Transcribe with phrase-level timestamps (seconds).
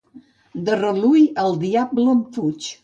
[0.69, 2.77] De Rallui, el diable en fuig.